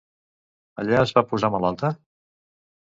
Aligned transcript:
Allà 0.85 1.03
es 1.03 1.15
va 1.19 1.25
posar 1.31 1.53
malalta? 1.59 1.95